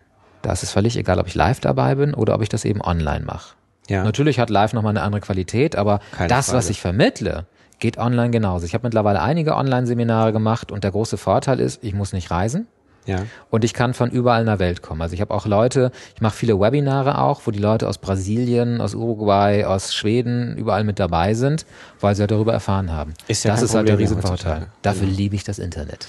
[0.43, 2.81] Da ist es völlig egal, ob ich live dabei bin oder ob ich das eben
[2.81, 3.55] online mache.
[3.89, 4.05] Ja.
[4.05, 6.73] Natürlich hat live nochmal eine andere Qualität, aber Keine das, was Frage.
[6.73, 7.47] ich vermittle,
[7.79, 8.67] geht online genauso.
[8.67, 12.67] Ich habe mittlerweile einige Online-Seminare gemacht und der große Vorteil ist, ich muss nicht reisen
[13.05, 13.25] Ja.
[13.51, 15.03] und ich kann von überall in der Welt kommen.
[15.03, 18.81] Also ich habe auch Leute, ich mache viele Webinare auch, wo die Leute aus Brasilien,
[18.81, 21.67] aus Uruguay, aus Schweden überall mit dabei sind,
[22.01, 23.15] weil sie ja darüber erfahren haben.
[23.27, 24.67] Ist ja das ist halt der Problem Riesenvorteil.
[24.83, 26.07] Dafür liebe ich das Internet.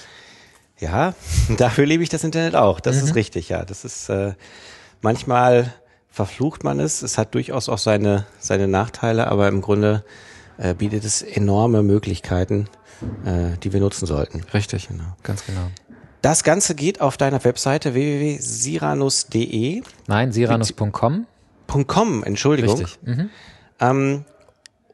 [0.78, 1.14] Ja,
[1.58, 2.78] dafür liebe ich das Internet auch.
[2.80, 3.04] Das Mhm.
[3.08, 3.64] ist richtig, ja.
[3.64, 4.34] Das ist äh,
[5.02, 5.72] manchmal
[6.10, 7.02] verflucht man es.
[7.02, 10.04] Es hat durchaus auch seine seine Nachteile, aber im Grunde
[10.58, 12.68] äh, bietet es enorme Möglichkeiten,
[13.24, 14.44] äh, die wir nutzen sollten.
[14.54, 15.04] Richtig, Genau.
[15.24, 15.66] ganz genau.
[16.24, 19.82] Das Ganze geht auf deiner Webseite www.siranus.de.
[20.06, 21.26] Nein, siranus.com.
[21.86, 22.78] .com, Entschuldigung.
[22.78, 22.98] Richtig.
[23.02, 23.28] Mhm.
[23.78, 24.24] Ähm,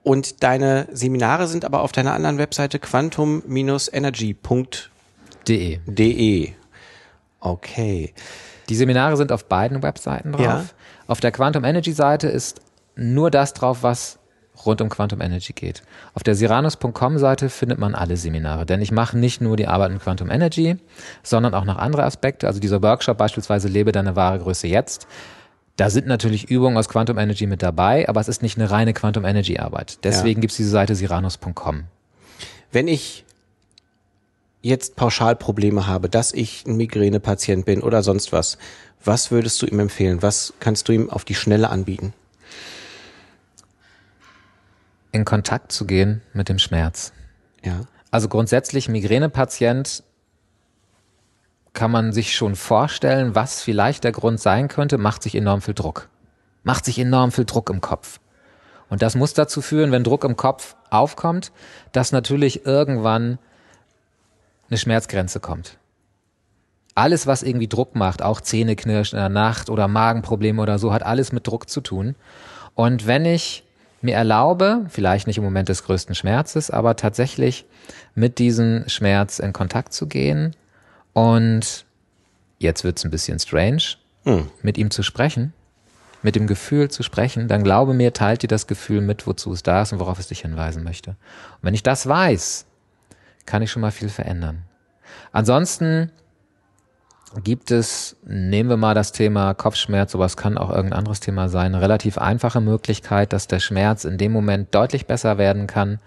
[0.03, 5.79] und deine Seminare sind aber auf deiner anderen Webseite quantum-energy.de.
[5.87, 6.53] De.
[7.39, 8.13] Okay.
[8.69, 10.43] Die Seminare sind auf beiden Webseiten drauf.
[10.43, 10.65] Ja.
[11.07, 12.61] Auf der Quantum Energy Seite ist
[12.97, 14.19] nur das drauf, was
[14.67, 15.83] rund um Quantum Energy geht.
[16.15, 19.93] Auf der siranus.com Seite findet man alle Seminare, denn ich mache nicht nur die Arbeit
[19.93, 20.77] mit Quantum Energy,
[21.23, 22.47] sondern auch noch andere Aspekte.
[22.47, 25.07] Also dieser Workshop beispielsweise Lebe deine wahre Größe jetzt.
[25.77, 28.93] Da sind natürlich Übungen aus Quantum Energy mit dabei, aber es ist nicht eine reine
[28.93, 30.05] Quantum Energy Arbeit.
[30.05, 31.85] Deswegen gibt's diese Seite siranus.com.
[32.71, 33.25] Wenn ich
[34.63, 38.59] jetzt pauschal Probleme habe, dass ich ein Migränepatient bin oder sonst was,
[39.03, 40.23] was würdest du ihm empfehlen?
[40.23, 42.13] Was kannst du ihm auf die Schnelle anbieten?
[45.13, 47.13] In Kontakt zu gehen mit dem Schmerz.
[47.63, 47.81] Ja.
[48.11, 50.03] Also grundsätzlich Migränepatient
[51.73, 55.75] kann man sich schon vorstellen, was vielleicht der Grund sein könnte, macht sich enorm viel
[55.75, 56.09] Druck.
[56.63, 58.21] Macht sich enorm viel Druck im Kopf.
[58.89, 61.53] Und das muss dazu führen, wenn Druck im Kopf aufkommt,
[61.93, 63.39] dass natürlich irgendwann
[64.69, 65.79] eine Schmerzgrenze kommt.
[66.97, 71.05] Alles, was irgendwie Druck macht, auch Zähneknirschen in der Nacht oder Magenprobleme oder so, hat
[71.05, 72.17] alles mit Druck zu tun.
[72.75, 73.65] Und wenn ich
[74.03, 77.67] mir erlaube, vielleicht nicht im Moment des größten Schmerzes, aber tatsächlich
[78.15, 80.57] mit diesem Schmerz in Kontakt zu gehen
[81.13, 81.85] und
[82.59, 83.83] jetzt wird's ein bisschen strange,
[84.25, 84.49] hm.
[84.63, 85.53] mit ihm zu sprechen,
[86.23, 89.63] mit dem Gefühl zu sprechen, dann glaube mir, teilt dir das Gefühl mit, wozu es
[89.63, 91.11] da ist und worauf es dich hinweisen möchte.
[91.11, 92.67] Und wenn ich das weiß,
[93.47, 94.63] kann ich schon mal viel verändern.
[95.33, 96.11] Ansonsten
[97.37, 101.75] gibt es, nehmen wir mal das Thema Kopfschmerz, sowas kann auch irgendein anderes Thema sein,
[101.75, 106.01] eine relativ einfache Möglichkeit, dass der Schmerz in dem Moment deutlich besser werden kann,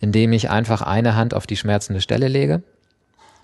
[0.00, 2.62] indem ich einfach eine Hand auf die schmerzende Stelle lege.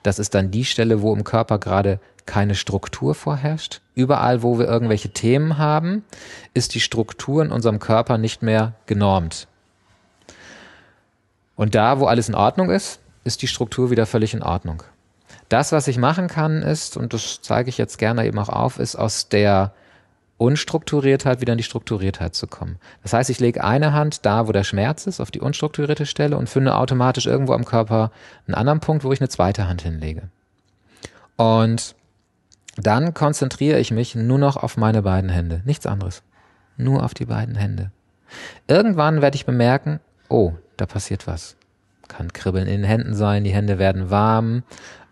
[0.04, 3.80] Das ist dann die Stelle, wo im Körper gerade keine Struktur vorherrscht.
[3.94, 6.04] Überall, wo wir irgendwelche Themen haben,
[6.54, 9.48] ist die Struktur in unserem Körper nicht mehr genormt.
[11.56, 14.84] Und da, wo alles in Ordnung ist, ist die Struktur wieder völlig in Ordnung.
[15.48, 18.78] Das, was ich machen kann, ist, und das zeige ich jetzt gerne eben auch auf,
[18.78, 19.72] ist aus der
[20.36, 22.76] Unstrukturiertheit wieder in die Strukturiertheit zu kommen.
[23.02, 26.36] Das heißt, ich lege eine Hand da, wo der Schmerz ist, auf die unstrukturierte Stelle
[26.36, 28.12] und finde automatisch irgendwo am Körper
[28.46, 30.28] einen anderen Punkt, wo ich eine zweite Hand hinlege.
[31.36, 31.96] Und
[32.76, 35.62] dann konzentriere ich mich nur noch auf meine beiden Hände.
[35.64, 36.22] Nichts anderes.
[36.76, 37.90] Nur auf die beiden Hände.
[38.68, 41.56] Irgendwann werde ich bemerken, oh, da passiert was.
[42.06, 44.62] Kann Kribbeln in den Händen sein, die Hände werden warm,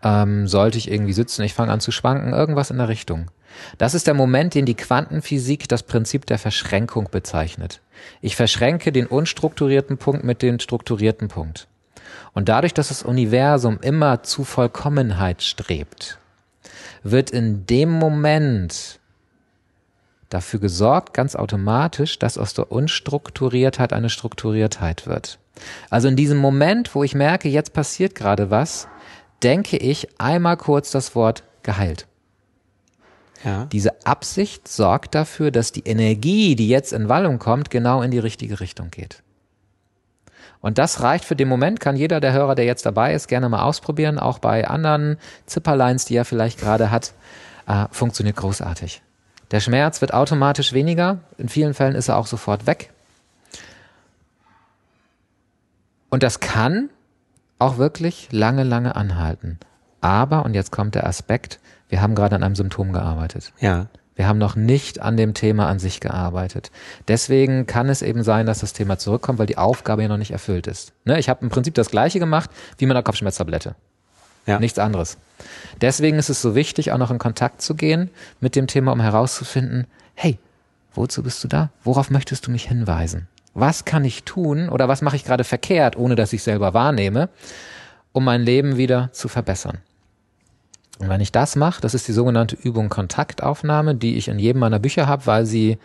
[0.07, 3.29] ähm, sollte ich irgendwie sitzen, ich fange an zu schwanken, irgendwas in der Richtung.
[3.77, 7.81] Das ist der Moment, den die Quantenphysik das Prinzip der Verschränkung bezeichnet.
[8.21, 11.67] Ich verschränke den unstrukturierten Punkt mit dem strukturierten Punkt.
[12.35, 16.19] Und dadurch, dass das Universum immer zu Vollkommenheit strebt,
[17.03, 19.01] wird in dem Moment
[20.29, 25.39] dafür gesorgt, ganz automatisch, dass aus der Unstrukturiertheit eine Strukturiertheit wird.
[25.91, 28.87] Also in diesem Moment, wo ich merke, jetzt passiert gerade was,
[29.43, 32.07] denke ich einmal kurz das Wort geheilt.
[33.45, 33.67] Ja.
[33.67, 38.19] Diese Absicht sorgt dafür, dass die Energie, die jetzt in Wallung kommt, genau in die
[38.19, 39.23] richtige Richtung geht.
[40.61, 43.49] Und das reicht für den Moment, kann jeder der Hörer, der jetzt dabei ist, gerne
[43.49, 47.13] mal ausprobieren, auch bei anderen Zipperlines, die er vielleicht gerade hat,
[47.69, 49.03] äh, funktioniert großartig.
[49.53, 52.91] Der Schmerz wird automatisch weniger, in vielen Fällen ist er auch sofort weg.
[56.09, 56.91] Und das kann
[57.59, 59.59] auch wirklich lange, lange anhalten.
[60.01, 63.53] Aber, und jetzt kommt der Aspekt, wir haben gerade an einem Symptom gearbeitet.
[63.61, 63.87] Ja.
[64.15, 66.71] Wir haben noch nicht an dem Thema an sich gearbeitet.
[67.07, 70.31] Deswegen kann es eben sein, dass das Thema zurückkommt, weil die Aufgabe ja noch nicht
[70.31, 70.95] erfüllt ist.
[71.05, 71.19] Ne?
[71.19, 73.75] Ich habe im Prinzip das Gleiche gemacht wie mit einer Kopfschmerztablette.
[74.47, 74.59] Ja.
[74.59, 75.19] Nichts anderes.
[75.81, 79.01] Deswegen ist es so wichtig, auch noch in Kontakt zu gehen mit dem Thema, um
[79.01, 80.39] herauszufinden, hey,
[80.95, 81.71] wozu bist du da?
[81.85, 83.29] Worauf möchtest du mich hinweisen?
[83.59, 87.31] Was kann ich tun oder was mache ich gerade verkehrt, ohne dass ich selber wahrnehme,
[88.13, 89.79] um mein Leben wieder zu verbessern?
[90.99, 94.61] Und wenn ich das mache, das ist die sogenannte Übung Kontaktaufnahme, die ich in jedem
[94.61, 95.79] meiner Bücher habe, weil sie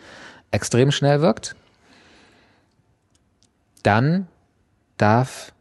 [0.50, 1.56] extrem schnell wirkt,
[3.82, 4.28] dann
[4.98, 5.54] darf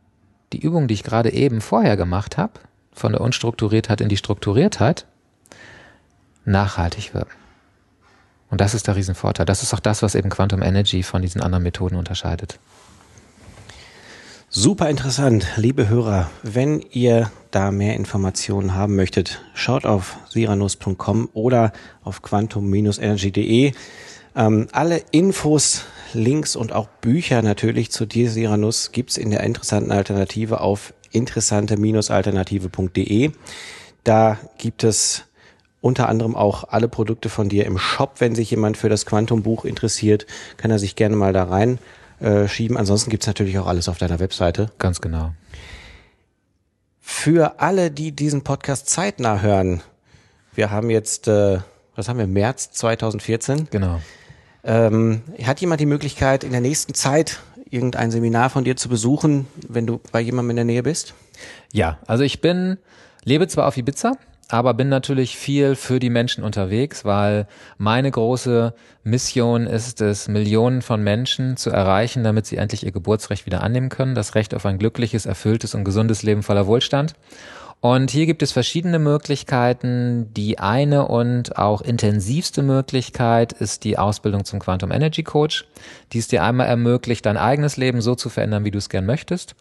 [0.51, 2.59] die Übung, die ich gerade eben vorher gemacht habe,
[2.91, 5.05] von der Unstrukturiertheit in die Strukturiertheit,
[6.43, 7.37] nachhaltig wirken.
[8.51, 9.45] Und das ist der Riesenvorteil.
[9.45, 12.59] Das ist auch das, was eben Quantum Energy von diesen anderen Methoden unterscheidet.
[14.49, 16.29] Super interessant, liebe Hörer.
[16.43, 21.71] Wenn ihr da mehr Informationen haben möchtet, schaut auf siranus.com oder
[22.03, 23.71] auf quantum-energy.de.
[24.35, 29.93] Ähm, alle Infos, Links und auch Bücher natürlich zu dir, Siranus, gibt's in der interessanten
[29.93, 33.31] Alternative auf interessante-alternative.de.
[34.03, 35.23] Da gibt es
[35.81, 38.15] unter anderem auch alle Produkte von dir im Shop.
[38.19, 41.79] Wenn sich jemand für das Quantum-Buch interessiert, kann er sich gerne mal da rein
[42.19, 42.77] äh, schieben.
[42.77, 44.71] Ansonsten gibt's natürlich auch alles auf deiner Webseite.
[44.77, 45.33] Ganz genau.
[46.99, 49.81] Für alle, die diesen Podcast zeitnah hören,
[50.53, 51.59] wir haben jetzt, äh,
[51.95, 53.67] was haben wir, März 2014.
[53.71, 53.99] Genau.
[54.63, 59.47] Ähm, hat jemand die Möglichkeit, in der nächsten Zeit irgendein Seminar von dir zu besuchen,
[59.67, 61.15] wenn du bei jemandem in der Nähe bist?
[61.73, 62.77] Ja, also ich bin,
[63.23, 64.17] lebe zwar auf Ibiza,
[64.51, 67.47] aber bin natürlich viel für die Menschen unterwegs, weil
[67.77, 68.73] meine große
[69.03, 73.89] Mission ist es, Millionen von Menschen zu erreichen, damit sie endlich ihr Geburtsrecht wieder annehmen
[73.89, 77.15] können, das Recht auf ein glückliches, erfülltes und gesundes Leben voller Wohlstand.
[77.81, 80.31] Und hier gibt es verschiedene Möglichkeiten.
[80.35, 85.65] Die eine und auch intensivste Möglichkeit ist die Ausbildung zum Quantum Energy Coach,
[86.13, 89.07] die es dir einmal ermöglicht, dein eigenes Leben so zu verändern, wie du es gern
[89.07, 89.55] möchtest.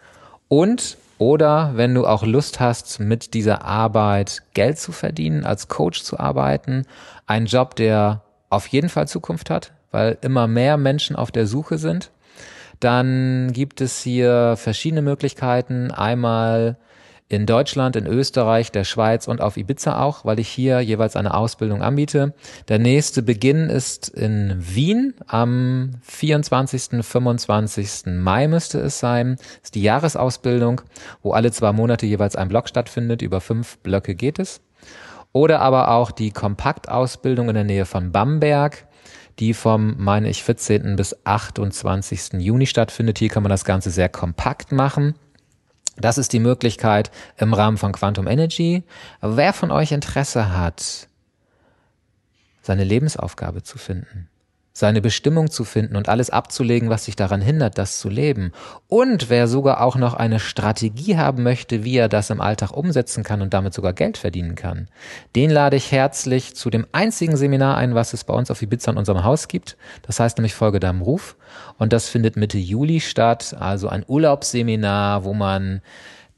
[0.48, 6.02] Und oder wenn du auch Lust hast, mit dieser Arbeit Geld zu verdienen, als Coach
[6.02, 6.86] zu arbeiten,
[7.26, 11.76] ein Job, der auf jeden Fall Zukunft hat, weil immer mehr Menschen auf der Suche
[11.76, 12.10] sind,
[12.80, 15.90] dann gibt es hier verschiedene Möglichkeiten.
[15.90, 16.78] Einmal
[17.30, 21.32] in Deutschland, in Österreich, der Schweiz und auf Ibiza auch, weil ich hier jeweils eine
[21.32, 22.34] Ausbildung anbiete.
[22.66, 28.06] Der nächste Beginn ist in Wien am 24., 25.
[28.06, 29.36] Mai müsste es sein.
[29.36, 30.80] Das ist die Jahresausbildung,
[31.22, 33.22] wo alle zwei Monate jeweils ein Block stattfindet.
[33.22, 34.60] Über fünf Blöcke geht es.
[35.32, 38.88] Oder aber auch die Kompaktausbildung in der Nähe von Bamberg,
[39.38, 40.96] die vom, meine ich, 14.
[40.96, 42.40] bis 28.
[42.40, 43.20] Juni stattfindet.
[43.20, 45.14] Hier kann man das Ganze sehr kompakt machen.
[45.96, 48.84] Das ist die Möglichkeit im Rahmen von Quantum Energy.
[49.20, 51.08] wer von euch Interesse hat,
[52.62, 54.28] seine Lebensaufgabe zu finden,
[54.80, 58.52] seine Bestimmung zu finden und alles abzulegen, was sich daran hindert, das zu leben.
[58.88, 63.22] Und wer sogar auch noch eine Strategie haben möchte, wie er das im Alltag umsetzen
[63.22, 64.88] kann und damit sogar Geld verdienen kann,
[65.36, 68.90] den lade ich herzlich zu dem einzigen Seminar ein, was es bei uns auf Ibiza
[68.90, 69.76] in unserem Haus gibt.
[70.02, 71.36] Das heißt nämlich Folge deinem Ruf.
[71.78, 75.82] Und das findet Mitte Juli statt, also ein Urlaubsseminar, wo man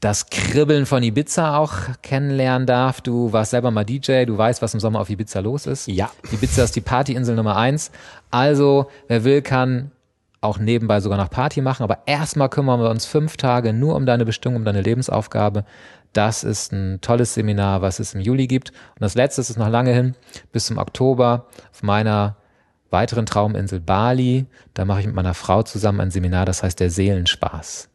[0.03, 2.99] das Kribbeln von Ibiza auch kennenlernen darf.
[2.99, 5.87] Du warst selber mal DJ, du weißt, was im Sommer auf Ibiza los ist.
[5.87, 6.11] Ja.
[6.29, 7.89] Ibiza ist die Partyinsel Nummer eins.
[8.29, 9.91] Also, wer will, kann
[10.41, 11.83] auch nebenbei sogar noch Party machen.
[11.83, 15.63] Aber erstmal kümmern wir uns fünf Tage nur um deine Bestimmung, um deine Lebensaufgabe.
[16.11, 18.71] Das ist ein tolles Seminar, was es im Juli gibt.
[18.71, 20.15] Und das letzte ist noch lange hin,
[20.51, 22.35] bis zum Oktober auf meiner
[22.89, 24.47] weiteren Trauminsel Bali.
[24.73, 27.87] Da mache ich mit meiner Frau zusammen ein Seminar, das heißt der Seelenspaß.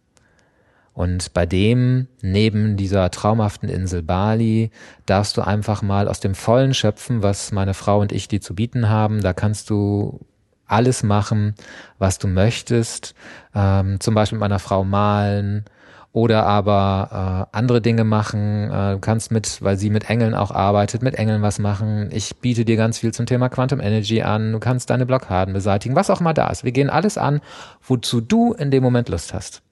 [0.99, 4.73] Und bei dem, neben dieser traumhaften Insel Bali,
[5.07, 8.57] darfst du einfach mal aus dem Vollen schöpfen, was meine Frau und ich dir zu
[8.57, 9.21] bieten haben.
[9.21, 10.19] Da kannst du
[10.67, 11.55] alles machen,
[12.01, 13.15] was du möchtest.
[13.55, 15.67] Ähm, zum Beispiel mit meiner Frau malen
[16.11, 18.69] oder aber äh, andere Dinge machen.
[18.69, 22.09] Äh, du kannst mit, weil sie mit Engeln auch arbeitet, mit Engeln was machen.
[22.11, 24.51] Ich biete dir ganz viel zum Thema Quantum Energy an.
[24.51, 26.65] Du kannst deine Blockaden beseitigen, was auch immer da ist.
[26.65, 27.41] Wir gehen alles an,
[27.87, 29.63] wozu du in dem Moment Lust hast.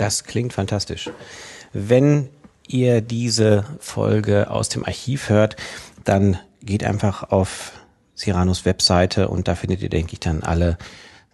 [0.00, 1.10] Das klingt fantastisch.
[1.74, 2.30] Wenn
[2.66, 5.56] ihr diese Folge aus dem Archiv hört,
[6.04, 7.72] dann geht einfach auf
[8.16, 10.78] Cyrano's Webseite und da findet ihr, denke ich, dann alle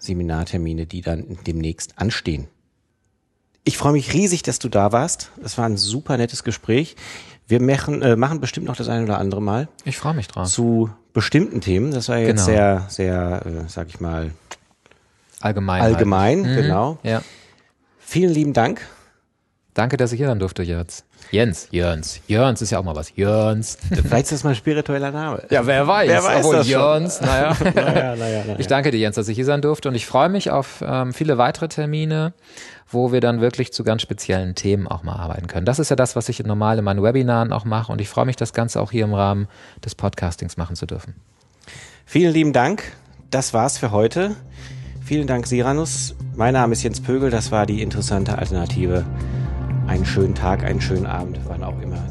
[0.00, 2.48] Seminartermine, die dann demnächst anstehen.
[3.62, 5.30] Ich freue mich riesig, dass du da warst.
[5.40, 6.96] Das war ein super nettes Gespräch.
[7.46, 9.68] Wir machen, äh, machen bestimmt noch das eine oder andere Mal.
[9.84, 10.48] Ich freue mich drauf.
[10.48, 11.92] Zu bestimmten Themen.
[11.92, 12.44] Das war jetzt genau.
[12.44, 14.32] sehr, sehr, äh, sag ich mal,
[15.38, 15.82] allgemein.
[15.82, 16.62] Allgemein, halt.
[16.62, 16.98] genau.
[17.04, 17.22] Ja.
[18.08, 18.82] Vielen lieben Dank.
[19.74, 21.04] Danke, dass ich hier sein durfte, Jens.
[21.32, 22.20] Jens, Jens.
[22.28, 23.16] Jens ist ja auch mal was.
[23.16, 23.78] Jens.
[23.90, 25.42] Vielleicht ist das mal ein spiritueller Name.
[25.50, 26.08] Ja, wer weiß.
[26.08, 27.26] Wer weiß Obwohl das schon.
[27.26, 27.56] naja.
[27.74, 28.56] naja, naja, naja.
[28.58, 31.12] Ich danke dir, Jens, dass ich hier sein durfte und ich freue mich auf ähm,
[31.12, 32.32] viele weitere Termine,
[32.88, 35.66] wo wir dann wirklich zu ganz speziellen Themen auch mal arbeiten können.
[35.66, 38.24] Das ist ja das, was ich normal in meinen Webinaren auch mache und ich freue
[38.24, 39.48] mich, das Ganze auch hier im Rahmen
[39.84, 41.16] des Podcastings machen zu dürfen.
[42.04, 42.84] Vielen lieben Dank.
[43.30, 44.36] Das war's für heute.
[45.06, 46.16] Vielen Dank, Siranus.
[46.34, 47.30] Mein Name ist Jens Pögel.
[47.30, 49.04] Das war die interessante Alternative.
[49.86, 52.02] Einen schönen Tag, einen schönen Abend, wann auch immer